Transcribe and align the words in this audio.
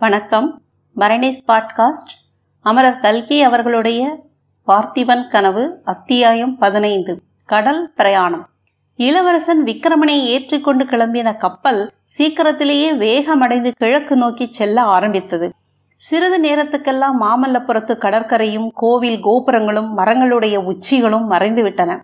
வணக்கம். 0.00 0.62
மரணிஸ் 0.96 1.42
பாட்காஸ்ட். 1.48 2.12
அமரர் 2.60 3.00
கல்கி 3.00 3.42
அவர்களுடைய 3.42 4.24
பார்த்திபன் 4.66 5.28
கனவு 5.28 5.80
அத்தியாயம் 5.84 6.58
பதினைந்து. 6.58 7.22
கடல் 7.44 7.92
பிரயாணம். 7.96 8.48
இளவரசன் 8.96 9.64
விக்ரமனை 9.64 10.22
ஏற்றிக்கொண்டு 10.24 10.84
கிளம்பின 10.84 11.36
கப்பல் 11.36 11.92
சீக்கிரத்திலேயே 12.02 12.92
வேகமடைந்து 12.92 13.70
கிழக்கு 13.76 14.16
நோக்கி 14.16 14.52
செல்ல 14.52 14.82
ஆரம்பித்தது. 14.82 15.52
சிறிது 15.96 16.50
நேரத்துக்கெல்லாம் 16.50 17.14
மாமல்லபுரத்து 17.20 17.98
கடற்கரையும் 17.98 18.70
கோவில் 18.74 19.20
கோபுரங்களும் 19.20 19.98
மரங்களுடைய 19.98 20.56
உச்சிகளும் 20.56 21.30
மறைந்துவிட்டன. 21.30 22.00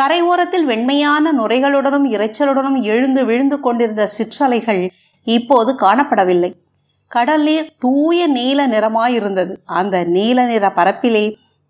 கரையோரத்தில் 0.00 0.64
வெண்மையான 0.64 1.32
நுரைகளுடனும் 1.38 2.06
இரைச்சலுடனும் 2.06 2.82
எழுந்து 2.82 3.24
விழுந்து 3.24 3.60
கொண்டிருந்த 3.60 4.06
சிற்றலைகள் 4.06 4.90
இப்போது 5.24 5.76
காணப்படவில்லை. 5.80 6.66
கடல் 7.10 7.42
நீர் 7.42 7.68
தூய 7.78 8.26
நீல 8.28 8.66
நிறமாயிருந்தது. 8.68 9.52
அந்த 9.80 10.04
நீல 10.16 10.46
நிற 10.46 10.66
பரப்பிலே 10.76 11.24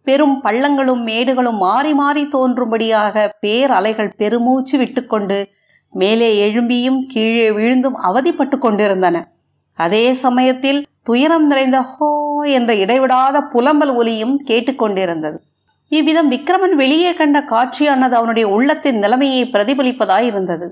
பெரும் 0.07 0.37
பள்ளங்களும் 0.45 1.03
மேடுகளும் 1.07 1.59
மாறி 1.59 1.93
மாறி 1.95 2.23
தோன்றும்படியாக 2.25 3.25
பேரலைகள் 3.41 4.17
பெருமூச்சு 4.17 4.77
விட்டுக்கொண்டு 4.79 5.39
மேலே 5.95 6.29
எழும்பியும் 6.47 7.01
கீழே 7.13 7.49
விழுந்தும் 7.51 7.99
அவதிப்பட்டு 8.09 8.57
கொண்டிருந்தன. 8.59 9.17
அதே 9.79 10.07
சமயத்தில் 10.25 10.81
துயரம் 11.03 11.47
நிறைந்த 11.47 11.79
ஹோ 11.83 12.09
என்ற 12.59 12.71
இடைவிடாத 12.75 13.41
புலம்பல் 13.53 13.93
ஒலியும் 13.95 14.35
கேட்டுக்கொண்டிருந்தது 14.49 15.39
இவ்விதம் 15.93 16.31
விக்ரமன் 16.31 16.75
வெளியே 16.75 17.13
கண்ட 17.15 17.39
காட்சியானது 17.53 18.15
அவனுடைய 18.15 18.47
உள்ளத்தின் 18.49 18.99
நிலைமையை 18.99 19.43
பிரதிபலிப்பதாய் 19.53 20.27
இருந்தது 20.27 20.67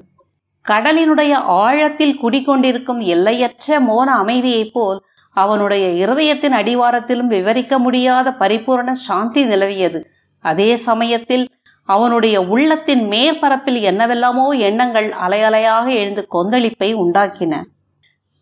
கடலினுடைய 0.71 1.33
ஆழத்தில் 1.33 2.19
குடிக்கொண்டிருக்கும் 2.23 3.03
எல்லையற்ற 3.15 3.81
மோன 3.81 4.09
அமைதியைப் 4.23 4.73
போல் 4.73 4.99
அவனுடைய 5.37 6.07
இருதயத்தின் 6.07 6.57
அடிவாரத்திலும் 6.61 7.27
விவரிக்க 7.27 7.79
முடியாத 7.79 8.33
பரிபூரண 8.33 8.93
சாந்தி 8.93 9.45
நிலவியது. 9.45 10.01
அதே 10.45 10.77
சமயத்தில் 10.77 11.45
அவனுடைய 11.89 12.37
உள்ளத்தின் 12.43 13.03
மேற்பரப்பில் 13.09 13.81
என்னவெல்லாமோ 13.81 14.47
எண்ணங்கள் 14.69 15.09
அலையலையாக 15.27 15.87
எழுந்து 15.93 16.23
கொந்தளிப்பை 16.35 16.91
உண்டாக்கின. 16.95 17.55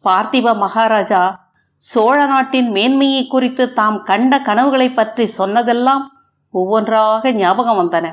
பார்த்திப 0.05 0.55
மகாராஜா 0.55 1.23
சோழ 1.77 2.27
நாட்டின் 2.27 2.71
மேன்மையை 2.71 3.23
குறித்து 3.27 3.73
தாம் 3.73 4.03
கண்ட 4.03 4.35
கனவுகளை 4.41 4.89
பற்றி 4.91 5.27
சொன்னதெல்லாம் 5.27 6.05
ஒவ்வொன்றாக 6.55 7.33
ஞாபகம் 7.33 7.81
வந்தன. 7.81 8.07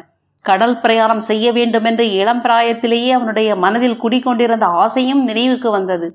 கடல் 0.45 0.77
பிரயாணம் 0.79 1.19
செய்ய 1.19 1.47
வேண்டுமென்று 1.51 2.05
இளம் 2.11 2.41
பிராயத்திலேயே 2.43 3.09
அவனுடைய 3.09 3.49
மனதில் 3.55 4.01
குடிக்கொண்டிருந்த 4.01 4.65
ஆசையும் 4.83 5.23
நினைவுக்கு 5.23 5.71
வந்தது. 5.71 6.07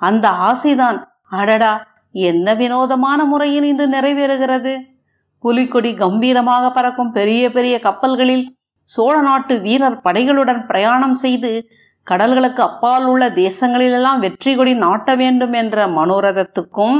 அந்த 0.00 0.26
ஆசைதான் 0.48 0.98
அடடா 1.30 1.72
என்ன 2.24 2.54
வினோதமான 2.54 3.20
முறையில் 3.24 3.62
இன்று 3.62 3.86
நிறைவேறுகிறது. 3.88 4.74
புலிக்கொடி 5.44 5.90
கம்பீரமாக 5.94 6.70
பறக்கும் 6.70 7.12
பெரிய 7.12 7.42
பெரிய 7.50 7.74
கப்பல்களில் 7.78 8.46
சோழ 8.86 9.14
நாட்டு 9.20 9.54
வீரர் 9.60 10.02
படைகளுடன் 10.04 10.62
பிரயாணம் 10.66 11.16
செய்து 11.24 11.50
கடல்களுக்கு 12.06 12.60
அப்பால் 12.60 13.06
உள்ள 13.06 13.24
தேசங்களிலெல்லாம் 13.36 14.18
வெற்றி 14.18 14.52
கொடி 14.54 14.72
நாட்ட 14.76 15.16
வேண்டும் 15.16 15.52
என்ற 15.52 15.86
மனோரதத்துக்கும் 15.88 16.98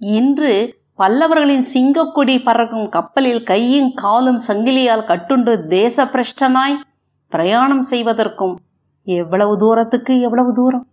இன்று 0.00 0.52
பல்லவர்களின் 0.98 1.64
சிங்கக்கொடி 1.74 2.42
பறக்கும் 2.42 2.88
கப்பலில் 2.88 3.42
கையும் 3.42 3.90
காலும் 3.94 4.40
சங்கிலியால் 4.46 5.04
கட்டுண்டு 5.04 5.52
தேச 5.66 6.04
பிரஷ்டனாய் 6.04 6.76
பிரயாணம் 7.28 7.80
செய்வதற்கும் 7.80 8.54
எவ்வளவு 9.06 9.56
தூரத்துக்கு 9.56 10.20
எவ்வளவு 10.20 10.52
தூரம்? 10.52 10.86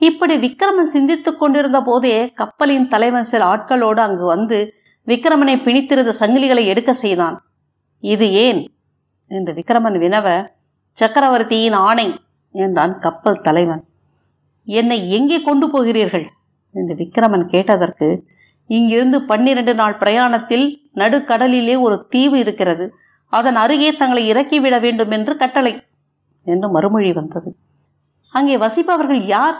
இப்படி 0.00 0.34
விக்ரமன் 0.36 0.90
சிந்தித்துக் 0.92 1.38
கொண்டிருந்த 1.38 1.82
போதே 1.82 2.32
கப்பலின் 2.32 2.88
தலைவன் 2.88 3.22
சில 3.22 3.44
ஆட்களோடு 3.44 4.00
அங்கு 4.00 4.24
வந்து 4.24 4.58
விக்ரமனை 5.06 5.54
பிணித்திருந்த 5.62 6.12
சங்கிலிகளை 6.20 6.64
எடுக்க 6.64 6.92
செய்தான். 6.92 7.36
இது 8.02 8.32
ஏன்? 8.32 8.60
என்று 9.26 9.52
விக்ரமன் 9.52 9.98
வினவ 9.98 10.26
சக்கரவர்த்தியின் 10.96 11.72
ஆணை 11.72 12.06
என்றான் 12.54 12.98
கப்பல் 12.98 13.40
தலைவன். 13.40 13.82
என்னை 14.64 15.10
எங்கே 15.10 15.42
கொண்டு 15.42 15.70
போகிறீர்கள்? 15.70 16.26
என்று 16.74 16.94
விக்ரமன் 16.94 17.46
கேட்டதற்கு 17.46 18.08
இங்கிருந்து 18.70 19.18
பன்னிரண்டு 19.30 19.72
நாள் 19.74 19.96
பிரயாணத்தில் 19.96 20.66
நடுக்கடலிலே 20.94 21.74
ஒரு 21.86 21.96
தீவு 22.12 22.36
இருக்கிறது. 22.38 22.84
அதன் 23.32 23.58
அருகே 23.62 23.90
தங்களை 24.00 24.22
இறக்கிவிட 24.32 24.76
வேண்டும் 24.80 25.12
என்று 25.16 25.32
கட்டளை 25.36 25.72
என்று 26.46 26.68
மறுமொழி 26.70 27.12
வந்தது. 27.12 27.50
அங்கே 28.34 28.56
வசிப்பவர்கள் 28.56 29.22
யார்? 29.34 29.56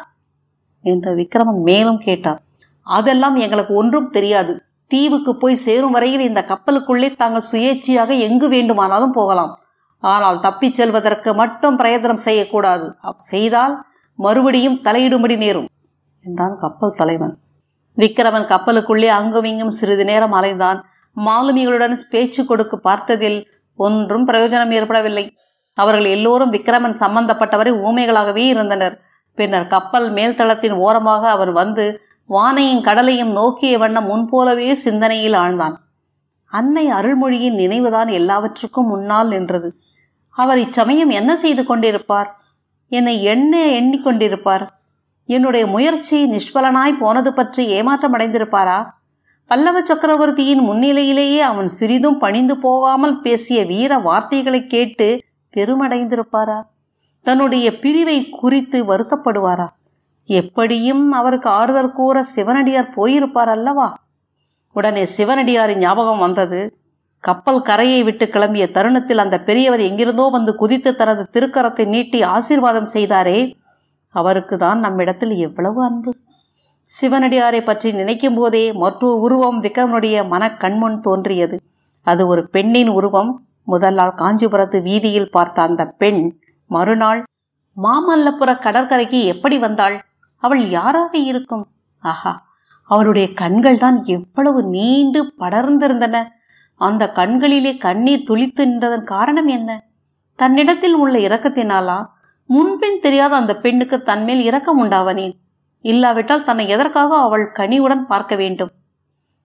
என்று 0.84 1.10
விக்ரமன் 1.16 1.62
மேலும் 1.62 1.98
கேட்டார் 1.98 2.40
அதெல்லாம் 2.86 3.36
எங்களுக்கு 3.44 3.74
ஒன்றும் 3.74 4.10
தெரியாது. 4.10 4.52
தீவுக்கு 4.90 5.32
போய் 5.36 5.62
சேரும் 5.64 5.94
வரையில் 5.96 6.24
இந்த 6.28 6.40
கப்பலுக்குள்ளே 6.50 7.08
தாங்கள் 7.16 7.48
சுயேட்சையாக 7.52 8.10
எங்கு 8.28 8.46
வேண்டுமானாலும் 8.48 9.16
போகலாம். 9.18 9.52
ஆனால் 10.02 10.40
தப்பிச் 10.40 10.78
செல்வதற்கு 10.78 11.30
மட்டும் 11.34 11.76
பிரயத்தனம் 11.76 12.24
செய்யக்கூடாது. 12.28 12.86
செய்தால் 13.30 13.74
மறுபடியும் 14.18 14.80
தலையிடும்படி 14.84 15.36
நேரும் 15.44 15.68
என்றான் 16.24 16.58
கப்பல் 16.60 16.98
தலைவன். 17.00 17.34
விக்கிரமன் 17.94 18.46
கப்பலுக்குள்ளே 18.46 19.06
அங்கும் 19.06 19.44
இங்கும் 19.44 19.76
சிறிது 19.78 20.04
நேரம் 20.04 20.32
அலைந்தான். 20.32 20.80
மாலுமிகளுடன் 21.16 21.98
பேச்சு 22.10 22.44
கொடுக்க 22.44 22.80
பார்த்ததில் 22.90 23.46
ஒன்றும் 23.76 24.28
பிரயோஜனம் 24.28 24.70
ஏற்படவில்லை. 24.70 25.36
அவர்கள் 25.74 26.04
எல்லோரும் 26.04 26.50
விக்கிரமன் 26.50 26.96
சம்பந்தப்பட்டவரை 27.00 27.72
ஊமைகளாகவே 27.88 28.44
இருந்தனர். 28.46 29.00
பின்னர் 29.34 29.66
கப்பல் 29.66 30.12
மேல்தளத்தின் 30.12 30.72
ஓரமாக 30.72 31.30
அவன் 31.30 31.52
வந்து 31.52 32.00
வானையும் 32.28 32.82
கடலையும் 32.82 33.30
நோக்கிய 33.30 33.78
வண்ணம் 33.78 34.04
முன்போலவே 34.04 34.74
சிந்தனையில் 34.74 35.32
ஆழ்ந்தான். 35.32 35.76
அன்னை 36.44 36.90
அருள்மொழியின் 36.90 37.54
நினைவுதான் 37.54 38.08
எல்லாவற்றுக்கும் 38.08 38.86
முன்னால் 38.86 39.28
நின்றது. 39.28 39.74
அவர் 40.30 40.58
இச்சமயம் 40.58 41.10
என்ன 41.10 41.36
செய்து 41.36 41.62
கொண்டிருப்பார்? 41.62 42.28
என்னை 42.88 43.22
எண்ண 43.22 43.66
எண்ணிக்கொண்டிருப்பார். 43.66 44.66
என்னுடைய 45.30 45.64
முயற்சி 45.66 46.18
நிஷ்பலனாய் 46.30 47.00
போனது 47.00 47.30
பற்றி 47.34 47.62
ஏமாற்றம் 47.66 48.14
அடைந்திருப்பாரா? 48.14 48.78
பல்லவ 49.50 49.78
சக்கரவர்த்தியின் 49.84 50.62
முன்னிலையிலேயே 50.68 51.38
அவன் 51.38 51.68
சிறிதும் 51.68 52.18
பணிந்து 52.18 52.54
போகாமல் 52.58 53.20
பேசிய 53.20 53.64
வீர 53.64 53.98
வார்த்தைகளை 53.98 54.66
கேட்டு 54.66 55.08
பெருமடைந்திருப்பாரா? 55.56 56.58
தன்னுடைய 57.26 57.66
பிரிவை 57.78 58.28
குறித்து 58.30 58.78
வருத்தப்படுவாரா? 58.84 59.68
எப்படியும் 60.28 61.12
அவருக்கு 61.12 61.48
ஆறுதல் 61.50 61.92
கூற 61.92 62.22
சிவனடியார் 62.22 62.94
போயிருப்பார் 62.96 63.52
அல்லவா? 63.56 63.88
உடனே 64.76 65.04
சிவனடியாரின் 65.16 65.78
ஞாபகம் 65.78 66.18
வந்தது. 66.18 66.60
கப்பல் 67.24 67.62
கரையை 67.62 68.02
விட்டு 68.02 68.26
கிளம்பிய 68.26 68.70
தருணத்தில் 68.70 69.18
அந்த 69.18 69.36
பெரியவர் 69.40 69.80
எங்கிருந்தோ 69.80 70.26
வந்து 70.32 70.52
குதித்து 70.54 70.90
தனது 70.94 71.24
திருக்கரத்தை 71.32 71.86
நீட்டி 71.86 72.22
ஆசீர்வாதம் 72.22 72.92
செய்தாரே. 72.94 73.38
அவருக்கு 74.14 74.56
தான் 74.56 74.78
நம்மிடத்தில் 74.78 75.34
எவ்வளவு 75.36 75.80
அன்பு. 75.84 76.12
சிவனடியாரை 76.90 77.60
பற்றி 77.64 77.92
நினைக்கும் 77.92 78.34
போதே 78.34 78.64
மற்றொரு 78.72 79.18
உருவம் 79.20 79.58
விக்ரமனுடைய 79.62 80.16
மனக்கண்முன் 80.32 80.98
தோன்றியது. 81.00 81.56
அது 82.06 82.22
ஒரு 82.26 82.42
பெண்ணின் 82.48 82.88
உருவம். 82.88 83.32
முதல் 83.64 83.94
நாள் 83.94 84.14
காஞ்சிபுரத்து 84.18 84.78
வீதியில் 84.82 85.30
பார்த்த 85.30 85.62
அந்த 85.62 85.82
பெண் 86.02 86.22
மறுநாள் 86.70 87.20
மாமல்லபுர 87.76 88.50
கடற்கரைக்கு 88.58 89.18
எப்படி 89.24 89.58
வந்தாள்? 89.58 89.96
அவள் 90.42 90.62
யாராக 90.70 91.12
இருக்கும்? 91.30 91.64
ஆஹா 92.04 92.32
அவளுடைய 92.90 93.26
கண்கள் 93.32 93.78
தான் 93.78 93.98
எவ்வளவு 94.04 94.60
நீண்டு 94.64 95.20
படர்ந்திருந்தன. 95.38 96.16
அந்த 96.80 97.04
கண்களிலே 97.12 97.72
கண்ணீர் 97.76 98.26
துளித்து 98.30 98.62
நின்றதன் 98.66 99.04
காரணம் 99.04 99.46
என்ன? 99.46 99.70
தன்னிடத்தில் 100.38 100.94
உள்ள 100.94 101.14
இரக்கத்தினாலா? 101.18 101.98
முன்பின் 102.50 102.98
தெரியாத 103.00 103.32
அந்த 103.36 103.52
பெண்ணுக்கு 103.56 103.96
தன்மேல் 104.02 104.40
இரக்கம் 104.40 104.78
உண்டாவனேன். 104.84 105.34
இல்லாவிட்டால் 105.84 106.44
தன்னை 106.44 106.64
எதற்காக 106.68 107.10
அவள் 107.16 107.44
கனிவுடன் 107.52 108.06
பார்க்க 108.06 108.34
வேண்டும்? 108.36 108.70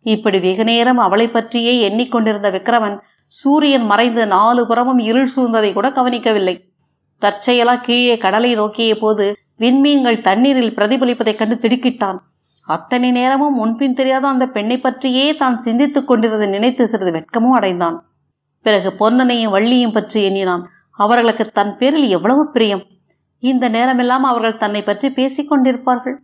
இப்படி 0.06 0.40
வெகு 0.40 0.64
நேரம் 0.64 0.98
அவளை 0.98 1.28
பற்றியே 1.28 1.74
எண்ணிக்கொண்டிருந்த 1.90 2.50
விக்ரமன் 2.52 2.98
சூரியன் 3.32 3.86
மறைந்து 3.86 4.24
நாலு 4.28 4.62
புறமும் 4.68 5.00
இருள் 5.00 5.30
சூழ்ந்ததை 5.36 5.70
கூட 5.74 5.88
கவனிக்கவில்லை. 5.92 6.56
தற்செயலா 7.22 7.76
கீழே 7.82 8.16
கடலை 8.18 8.52
நோக்கிய 8.56 8.96
போது 8.96 9.26
விண்மீன்கள் 9.60 10.20
தண்ணீரில் 10.22 10.76
பிரதிபலிப்பதைக் 10.76 11.40
கண்டு 11.40 11.56
திடுக்கிட்டான். 11.56 12.20
அத்தனை 12.68 13.12
நேரமும் 13.12 13.56
முன்பின் 13.56 13.94
தெரியாத 13.94 14.26
அந்த 14.28 14.46
பெண்ணை 14.48 14.78
பற்றியே 14.78 15.36
தான் 15.36 15.58
சிந்தித்துக் 15.58 16.08
கொண்டிருந்த 16.08 16.46
நினைத்து 16.46 16.88
சிறிது 16.88 17.12
வெட்கமும் 17.12 17.58
அடைந்தான். 17.60 17.98
பிறகு 18.66 18.92
பொன்னனையும் 19.02 19.56
வள்ளியும் 19.56 19.92
பற்றி 19.92 20.20
எண்ணினான். 20.24 20.66
அவர்களுக்கு 21.00 21.46
தன் 21.48 21.74
பேரில் 21.78 22.08
எவ்வளவு 22.10 22.44
பிரியம்? 22.52 22.84
இந்த 23.52 23.66
நேரமெல்லாம் 23.70 24.26
அவர்கள் 24.30 24.62
தன்னை 24.64 24.82
பற்றி 24.84 25.08
பேசிக்கொண்டிருப்பார்கள் 25.18 26.18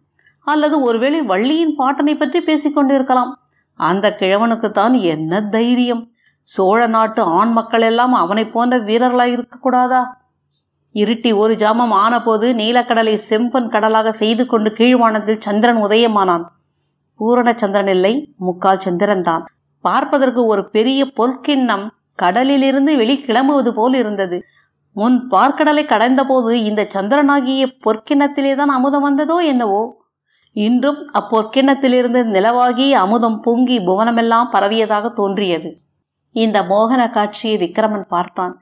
அல்லது 0.47 0.75
ஒருவேளை 0.87 1.19
வள்ளியின் 1.31 1.75
பாட்டனை 1.79 2.13
பற்றி 2.17 2.39
பேசிக்கொண்டிருக்கலாம் 2.47 3.31
அந்த 3.79 4.05
கிழவனுக்குத்தான் 4.19 4.95
என்ன 5.13 5.41
தைரியம்? 5.55 6.01
சோழ 6.45 6.79
நாட்டு 6.87 7.21
ஆண் 7.39 7.51
மக்கள் 7.51 7.85
எல்லாம் 7.89 8.13
அவனைப் 8.21 8.53
போன்ற 8.53 8.77
வீரர்களாய் 8.87 9.33
இருக்கக்கூடாதா 9.35 10.01
இருட்டி 10.95 11.31
ஒரு 11.41 11.53
ஜாமம் 11.55 11.93
ஆனபோது 12.03 12.47
நீலக்கடலை 12.59 13.13
செம்பன் 13.29 13.69
கடலாக 13.73 14.09
செய்து 14.21 14.43
கொண்டு 14.45 14.69
கீழ்வானத்தில் 14.79 15.43
சந்திரன் 15.45 15.79
உதயமானான். 15.85 16.45
பூரண 17.19 17.49
சந்திரன் 17.61 17.91
இல்லை 17.95 18.13
முக்கால் 18.47 18.83
சந்திரன் 18.85 19.25
தான். 19.29 19.43
பார்ப்பதற்கு 19.83 20.41
ஒரு 20.45 20.63
பெரிய 20.75 21.01
பொற்கிண்ணம் 21.19 21.85
கடலிலிருந்து 22.15 22.91
வெளி 23.01 23.15
கிளம்புவது 23.27 23.71
போல் 23.77 23.95
இருந்தது. 24.01 24.37
முன் 24.95 25.17
பார்க்கடலை 25.31 25.83
கடைந்தபோது 25.85 26.53
இந்த 26.69 26.81
சந்திரனாகிய 26.95 27.65
பொற்கிண்ணத்திலே 27.85 28.51
தான் 28.55 28.69
அமுதம் 28.69 29.05
வந்ததோ 29.07 29.37
என்னவோ? 29.51 29.81
இன்றும் 30.55 30.99
அப்பொற்கிணத்திலிருந்து 31.19 32.21
நிலவாகி 32.33 32.87
அமுதம் 32.95 33.37
பொங்கி 33.41 33.77
புவனமெல்லாம் 33.79 34.49
பரவியதாக 34.53 35.11
தோன்றியது. 35.13 35.69
இந்த 36.35 36.57
மோகன 36.63 37.01
காட்சியை 37.09 37.55
விக்கிரமன் 37.57 38.07
பார்த்தான். 38.07 38.53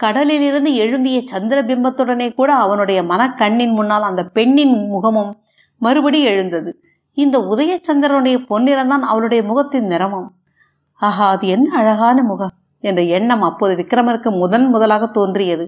கடலிலிருந்து 0.00 0.70
எழும்பிய 0.76 1.18
சந்திர 1.24 1.58
பிம்பத்துடனே 1.62 2.28
கூட 2.34 2.50
அவனுடைய 2.56 3.00
மனக்கண்ணின் 3.04 3.74
முன்னால் 3.74 4.08
அந்த 4.10 4.22
பெண்ணின் 4.36 4.74
முகமும் 4.90 5.32
மறுபடி 5.80 6.20
எழுந்தது. 6.24 6.70
இந்த 7.16 7.36
உதயச்சந்திரனுடைய 7.52 8.36
பொன்னிறம்தான் 8.50 9.04
அவளுடைய 9.10 9.42
முகத்தின் 9.42 9.90
நிறமும். 9.92 10.28
ஆஹா 11.00 11.26
அது 11.30 11.46
என்ன 11.48 11.68
அழகான 11.80 12.18
முகம்! 12.22 12.54
என்ற 12.86 13.02
எண்ணம் 13.16 13.42
அப்போது 13.42 13.74
விக்ரமருக்கு 13.76 14.30
முதன் 14.38 14.66
முதலாக 14.68 15.06
தோன்றியது. 15.06 15.66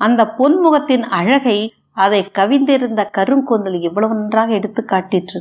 அந்த 0.00 0.22
பொன்முகத்தின் 0.38 1.04
அழகை 1.18 1.58
அதை 1.96 2.20
கவிந்திருந்த 2.38 3.02
கருங்கொந்தல் 3.18 3.78
இவ்வளவு 3.80 4.14
நன்றாக 4.14 4.52
எடுத்து 4.52 4.82
காட்டிற்று. 4.84 5.40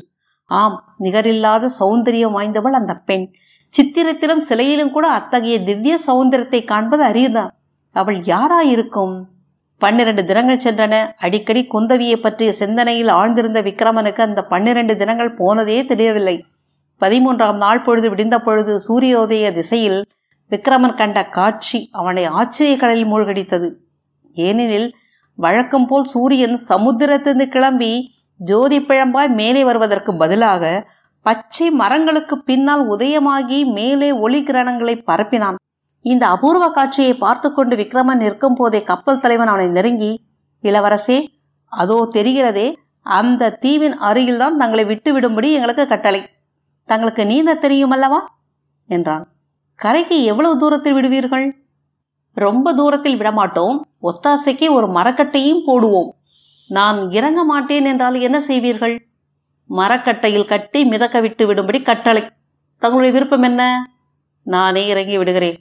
ஆம் 0.52 0.78
நிகரில்லாத 1.04 1.70
சௌந்தரியம் 1.80 2.36
வாய்ந்தவள் 2.38 2.78
அந்த 2.80 2.94
பெண். 3.10 3.26
சித்திரத்திலும் 3.74 4.44
சிலையிலும் 4.50 4.92
கூட 4.92 5.06
அத்தகைய 5.10 5.56
திவ்ய 5.64 5.96
சௌந்தரத்தை 6.08 6.60
காண்பது 6.66 7.04
அரியுதான் 7.04 7.52
அவள் 7.96 8.20
யாராயிருக்கும்? 8.32 9.16
பன்னிரண்டு 9.82 10.24
தினங்கள் 10.26 10.64
சென்றன. 10.66 10.94
அடிக்கடி 11.18 11.62
குந்தவியை 11.74 12.18
பற்றிய 12.18 12.52
சிந்தனையில் 12.52 13.12
ஆழ்ந்திருந்த 13.16 13.60
விக்ரமனுக்கு 13.68 14.22
அந்த 14.22 14.42
பன்னிரண்டு 14.44 14.94
தினங்கள் 14.98 15.34
போனதே 15.34 15.80
தெரியவில்லை. 15.86 16.38
பதிமூன்றாம் 17.02 17.60
நாள் 17.64 17.82
பொழுது 17.82 18.08
விடிந்த 18.10 18.38
பொழுது 18.40 18.76
சூரியோதய 18.86 19.48
திசையில் 19.52 20.00
விக்ரமன் 20.52 20.96
கண்ட 20.96 21.26
காட்சி 21.30 21.90
அவனை 21.92 22.24
ஆச்சரிய 22.26 22.78
கடலில் 22.78 23.12
மூழ்கடித்தது. 23.14 23.70
ஏனெனில் 24.32 24.94
வழக்கம் 25.34 25.88
போல் 25.88 26.04
சூரியன் 26.04 26.60
சமுத்திரத்திலிருந்து 26.70 27.46
கிளம்பி 27.46 28.16
ஜோதி 28.36 28.80
பிழம்பாய் 28.80 29.30
மேலே 29.30 29.64
வருவதற்கு 29.64 30.18
பதிலாக 30.18 30.88
பச்சை 31.22 31.70
மரங்களுக்கு 31.70 32.36
பின்னால் 32.44 32.90
உதயமாகி 32.90 33.72
மேலே 33.74 34.12
ஒளி 34.12 34.44
கிரணங்களை 34.44 34.96
பரப்பினான். 35.08 35.56
இந்த 36.02 36.28
அபூர்வ 36.28 36.70
காட்சியை 36.70 37.14
பார்த்து 37.14 37.54
கொண்டு 37.54 37.76
விக்ரமன் 37.76 38.16
நிற்கும் 38.16 38.54
போதே 38.54 38.84
கப்பல் 38.84 39.20
தலைவன் 39.20 39.48
அவனை 39.48 39.68
நெருங்கி 39.68 40.12
இளவரசே 40.64 41.28
அதோ 41.66 42.10
தெரிகிறதே 42.14 42.74
அந்த 43.02 43.58
தீவின் 43.62 43.98
அருகில்தான் 44.00 44.56
தங்களை 44.56 44.86
விட்டு 44.86 45.20
விடும்படி 45.20 45.52
எங்களுக்கு 45.52 45.88
கட்டளை. 45.88 46.22
தங்களுக்கு 46.84 47.26
நீந்த 47.26 47.54
தெரியுமல்லவா? 47.56 48.20
என்றான். 48.88 49.26
கரைக்கு 49.80 50.24
எவ்வளவு 50.24 50.58
தூரத்தில் 50.58 50.94
விடுவீர்கள்? 50.94 51.68
ரொம்ப 52.34 52.74
தூரத்தில் 52.74 53.20
விடமாட்டோம். 53.20 53.78
ஒத்தாசைக்கு 54.02 54.72
ஒரு 54.72 54.88
மரக்கட்டையும் 54.88 55.62
போடுவோம். 55.68 56.10
நான் 56.68 57.12
இறங்க 57.12 57.44
மாட்டேன் 57.44 57.86
என்றால் 57.86 58.20
என்ன 58.20 58.42
செய்வீர்கள்? 58.48 58.96
மரக்கட்டையில் 59.70 60.46
கட்டி 60.46 60.86
மிதக்க 60.86 61.20
விட்டு 61.20 61.54
விடும்படி 61.54 61.84
கட்டளை. 61.84 62.24
தங்களுடைய 62.78 63.14
விருப்பம் 63.14 63.42
என்ன? 63.42 63.92
நானே 64.42 64.88
இறங்கி 64.88 65.18
விடுகிறேன் 65.18 65.58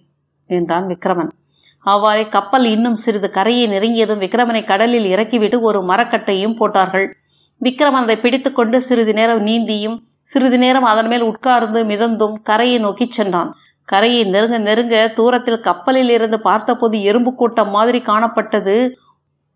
என்றான் 0.47 0.87
விக்ரமன். 0.87 1.31
அவ்வாறே 1.79 2.29
கப்பல் 2.29 2.65
இன்னும் 2.65 2.95
சிறிது 2.95 3.31
கரையை 3.31 3.67
நெருங்கியதும் 3.69 4.23
விக்ரமனை 4.25 4.65
கடலில் 4.65 5.05
இறக்கிவிட்டு 5.05 5.61
ஒரு 5.61 5.81
மரக்கட்டையும் 5.81 6.57
போட்டார்கள். 6.57 7.17
விக்ரமன் 7.61 8.07
அதை 8.07 8.17
பிடித்துக்கொண்டு 8.17 8.81
சிறிது 8.81 9.13
நேரம் 9.13 9.47
நீந்தியும் 9.47 9.97
சிறிது 10.23 10.59
நேரம் 10.59 10.83
அதன் 10.83 11.07
மேல் 11.07 11.21
உட்கார்ந்து 11.21 11.85
மிதந்தும் 11.85 12.35
கரையை 12.43 12.79
நோக்கிச் 12.79 13.11
சென்றான். 13.11 13.55
கரையை 13.89 14.25
நெருங்க 14.25 14.59
நெருங்க 14.59 15.13
தூரத்தில் 15.15 15.61
கப்பலில் 15.61 16.09
இருந்து 16.09 16.41
பார்த்தபோது 16.41 17.03
எறும்பு 17.03 17.35
கூட்டம் 17.35 17.71
மாதிரி 17.71 17.99
காணப்பட்டது. 17.99 18.93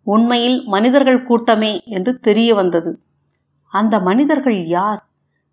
உண்மையில் 0.03 0.63
மனிதர்கள் 0.65 1.25
கூட்டமே 1.25 1.83
என்று 1.85 2.19
தெரிய 2.19 2.55
வந்தது. 2.55 3.01
அந்த 3.67 4.01
மனிதர்கள் 4.01 4.67
யார்? 4.67 5.01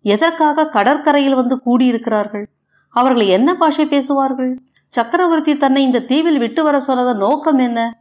எதற்காக 0.02 0.68
கடற்கரையில் 0.68 1.34
வந்து 1.34 1.60
கூடியிருக்கிறார்கள்? 1.66 2.46
அவர்கள் 2.88 3.26
என்ன 3.26 3.54
பாஷை 3.54 3.86
பேசுவார்கள்? 3.86 4.58
சக்கரவர்த்தி 4.88 5.56
தன்னை 5.56 5.82
இந்த 5.82 6.00
தீவில் 6.00 6.38
விட்டு 6.38 6.62
வர 6.62 6.76
சொன்னத 6.88 7.16
நோக்கம் 7.16 7.58
என்ன? 7.58 7.98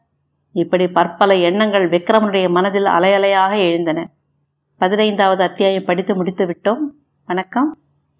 இப்படி 0.51 0.87
பற்பல 0.87 1.35
எண்ணங்கள் 1.35 1.89
விக்ரமனுடைய 1.89 2.49
மனதில் 2.49 2.83
அலையலையாக 2.83 3.57
எழுந்தன. 3.57 4.09
பதினைந்தாவது 4.77 5.43
அத்தியாயம் 5.43 5.85
படித்து 5.85 6.15
முடித்து 6.15 6.45
விட்டோம். 6.45 6.83
வணக்கம். 7.25 7.77